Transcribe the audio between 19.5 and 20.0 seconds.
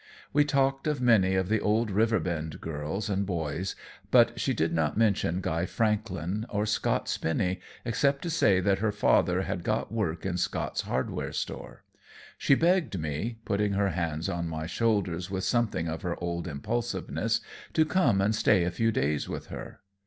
her.